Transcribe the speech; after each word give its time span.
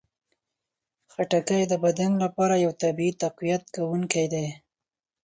خټکی 1.11 1.61
د 1.71 1.73
بدن 1.85 2.11
لپاره 2.23 2.53
یو 2.63 2.71
طبیعي 2.81 3.11
تقویت 3.23 3.63
کوونکی 3.75 4.25
دی. 4.33 4.47